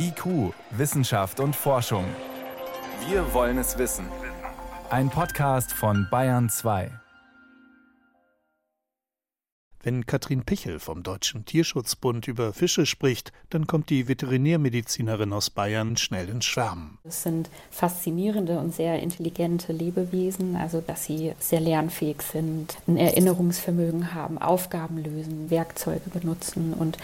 [0.00, 2.04] IQ, Wissenschaft und Forschung.
[3.08, 4.06] Wir wollen es wissen.
[4.90, 6.92] Ein Podcast von Bayern 2.
[9.82, 15.96] Wenn Katrin Pichel vom Deutschen Tierschutzbund über Fische spricht, dann kommt die Veterinärmedizinerin aus Bayern
[15.96, 16.98] schnell ins Schwärmen.
[17.04, 24.14] Es sind faszinierende und sehr intelligente Lebewesen, also dass sie sehr lernfähig sind, ein Erinnerungsvermögen
[24.14, 26.98] haben, Aufgaben lösen, Werkzeuge benutzen und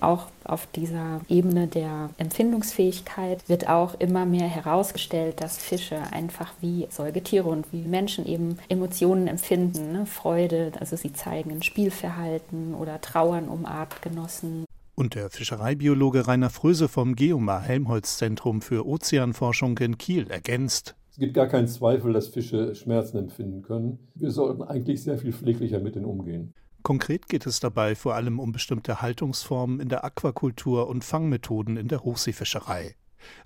[0.00, 6.86] auch auf dieser Ebene der Empfindungsfähigkeit wird auch immer mehr herausgestellt, dass Fische einfach wie
[6.90, 10.06] Säugetiere und wie Menschen eben Emotionen empfinden, ne?
[10.06, 14.64] Freude, also sie zeigen ein Spielverhalten oder Trauern um Artgenossen.
[14.94, 20.96] Und der Fischereibiologe Rainer Fröse vom Geomar Helmholtz Zentrum für Ozeanforschung in Kiel ergänzt.
[21.12, 23.98] Es gibt gar keinen Zweifel, dass Fische Schmerzen empfinden können.
[24.14, 26.54] Wir sollten eigentlich sehr viel pfleglicher mit ihnen umgehen.
[26.88, 31.86] Konkret geht es dabei vor allem um bestimmte Haltungsformen in der Aquakultur und Fangmethoden in
[31.86, 32.94] der Hochseefischerei.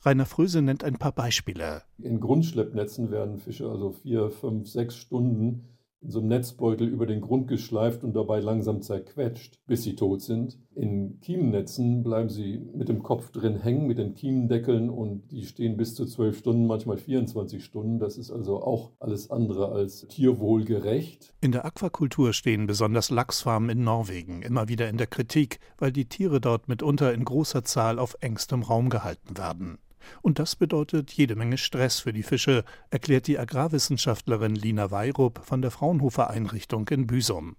[0.02, 1.82] Rainer Fröse nennt ein paar Beispiele.
[1.98, 5.71] In Grundschleppnetzen werden Fische also vier, fünf, sechs Stunden
[6.03, 10.23] in so einem Netzbeutel über den Grund geschleift und dabei langsam zerquetscht, bis sie tot
[10.23, 10.59] sind.
[10.75, 15.77] In Kiemennetzen bleiben sie mit dem Kopf drin hängen, mit den Kiemendeckeln und die stehen
[15.77, 17.99] bis zu zwölf Stunden, manchmal 24 Stunden.
[17.99, 21.35] Das ist also auch alles andere als tierwohlgerecht.
[21.41, 26.07] In der Aquakultur stehen besonders Lachsfarmen in Norwegen immer wieder in der Kritik, weil die
[26.07, 29.79] Tiere dort mitunter in großer Zahl auf engstem Raum gehalten werden.
[30.21, 35.63] Und das bedeutet jede Menge Stress für die Fische, erklärt die Agrarwissenschaftlerin Lina Weirup von
[35.63, 37.57] der Fraunhofer Einrichtung in Büsum.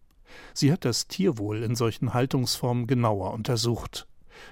[0.53, 4.07] Sie hat das Tierwohl in solchen Haltungsformen genauer untersucht.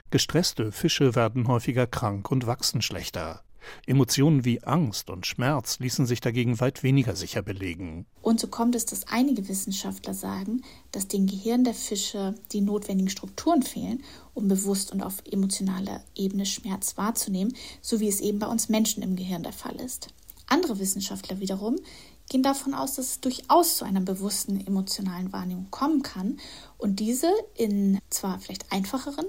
[0.09, 3.43] Gestresste Fische werden häufiger krank und wachsen schlechter.
[3.85, 8.05] Emotionen wie Angst und Schmerz ließen sich dagegen weit weniger sicher belegen.
[8.21, 13.09] Und so kommt es, dass einige Wissenschaftler sagen, dass dem Gehirn der Fische die notwendigen
[13.09, 18.47] Strukturen fehlen, um bewusst und auf emotionaler Ebene Schmerz wahrzunehmen, so wie es eben bei
[18.47, 20.07] uns Menschen im Gehirn der Fall ist.
[20.47, 21.77] Andere Wissenschaftler wiederum
[22.29, 26.39] gehen davon aus, dass es durchaus zu einer bewussten emotionalen Wahrnehmung kommen kann
[26.77, 29.25] und diese in zwar vielleicht einfacheren,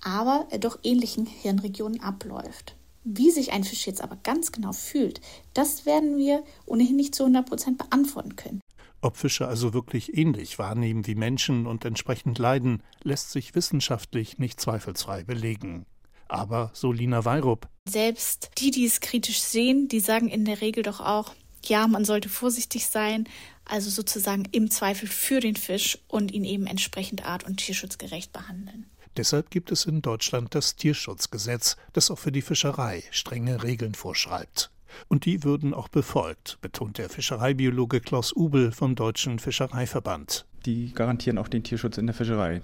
[0.00, 2.77] aber doch ähnlichen Hirnregionen abläuft.
[3.10, 5.22] Wie sich ein Fisch jetzt aber ganz genau fühlt,
[5.54, 8.60] das werden wir ohnehin nicht zu 100 Prozent beantworten können.
[9.00, 14.60] Ob Fische also wirklich ähnlich wahrnehmen wie Menschen und entsprechend leiden, lässt sich wissenschaftlich nicht
[14.60, 15.86] zweifelsfrei belegen.
[16.28, 17.68] Aber, so Lina Weirup.
[17.88, 22.04] Selbst die, die es kritisch sehen, die sagen in der Regel doch auch, ja, man
[22.04, 23.26] sollte vorsichtig sein,
[23.64, 28.84] also sozusagen im Zweifel für den Fisch und ihn eben entsprechend art- und tierschutzgerecht behandeln.
[29.16, 34.70] Deshalb gibt es in Deutschland das Tierschutzgesetz, das auch für die Fischerei strenge Regeln vorschreibt.
[35.08, 40.46] Und die würden auch befolgt, betont der Fischereibiologe Klaus Ubel vom Deutschen Fischereiverband.
[40.66, 42.62] Die garantieren auch den Tierschutz in der Fischerei.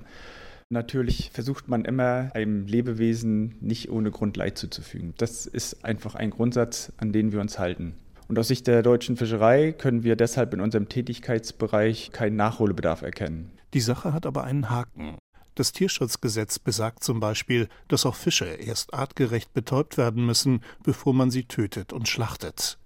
[0.71, 5.15] Natürlich versucht man immer, einem Lebewesen nicht ohne Grund Leid zuzufügen.
[5.19, 7.95] Das ist einfach ein Grundsatz, an den wir uns halten.
[8.29, 13.51] Und aus Sicht der deutschen Fischerei können wir deshalb in unserem Tätigkeitsbereich keinen Nachholbedarf erkennen.
[13.75, 15.17] Die Sache hat aber einen Haken.
[15.55, 21.31] Das Tierschutzgesetz besagt zum Beispiel, dass auch Fische erst artgerecht betäubt werden müssen, bevor man
[21.31, 22.79] sie tötet und schlachtet.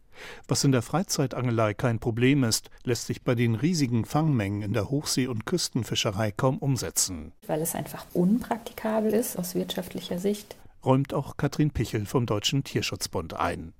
[0.48, 4.90] Was in der Freizeitangelei kein Problem ist, lässt sich bei den riesigen Fangmengen in der
[4.90, 7.32] Hochsee- und Küstenfischerei kaum umsetzen.
[7.46, 10.56] Weil es einfach unpraktikabel ist aus wirtschaftlicher Sicht.
[10.84, 13.72] Räumt auch Katrin Pichel vom Deutschen Tierschutzbund ein.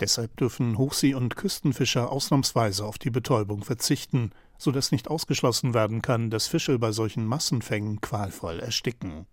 [0.00, 6.30] Deshalb dürfen Hochsee- und Küstenfischer ausnahmsweise auf die Betäubung verzichten, sodass nicht ausgeschlossen werden kann,
[6.30, 9.26] dass Fische bei solchen Massenfängen qualvoll ersticken.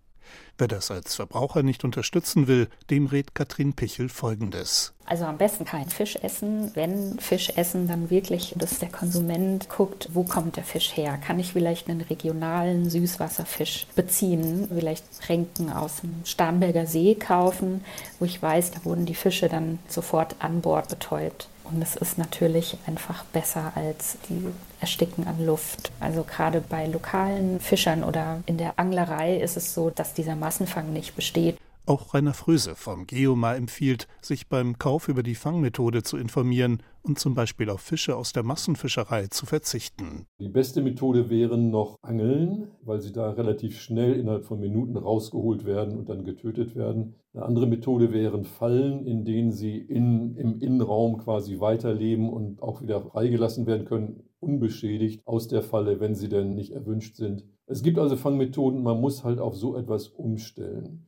[0.58, 4.94] Wer das als Verbraucher nicht unterstützen will, dem rät Katrin Pichel Folgendes.
[5.04, 6.70] Also am besten kein Fisch essen.
[6.74, 11.18] Wenn Fisch essen, dann wirklich, dass der Konsument guckt, wo kommt der Fisch her?
[11.18, 14.68] Kann ich vielleicht einen regionalen Süßwasserfisch beziehen?
[14.72, 17.84] Vielleicht Tränken aus dem Starnberger See kaufen,
[18.18, 21.48] wo ich weiß, da wurden die Fische dann sofort an Bord betäubt.
[21.64, 24.46] Und es ist natürlich einfach besser als die
[24.80, 25.90] Ersticken an Luft.
[26.00, 30.92] Also gerade bei lokalen Fischern oder in der Anglerei ist es so, dass dieser Massenfang
[30.92, 31.56] nicht besteht.
[31.84, 37.18] Auch Rainer Fröse vom Geomar empfiehlt, sich beim Kauf über die Fangmethode zu informieren und
[37.18, 40.26] zum Beispiel auf Fische aus der Massenfischerei zu verzichten.
[40.38, 45.64] Die beste Methode wären noch Angeln, weil sie da relativ schnell innerhalb von Minuten rausgeholt
[45.64, 47.16] werden und dann getötet werden.
[47.34, 52.80] Eine andere Methode wären Fallen, in denen sie in, im Innenraum quasi weiterleben und auch
[52.80, 57.44] wieder freigelassen werden können, unbeschädigt aus der Falle, wenn sie denn nicht erwünscht sind.
[57.66, 61.06] Es gibt also Fangmethoden, man muss halt auf so etwas umstellen.